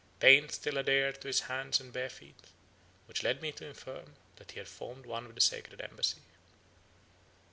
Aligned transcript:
Paint 0.19 0.51
still 0.51 0.79
adhered 0.79 1.21
to 1.21 1.27
his 1.27 1.41
hands 1.41 1.79
and 1.79 1.93
bare 1.93 2.09
feet, 2.09 2.47
which 3.05 3.21
led 3.21 3.39
me 3.39 3.51
to 3.51 3.67
infer 3.67 4.03
that 4.37 4.49
he 4.53 4.57
had 4.57 4.67
formed 4.67 5.05
one 5.05 5.27
of 5.27 5.35
the 5.35 5.41
sacred 5.41 5.79
embassy. 5.79 6.23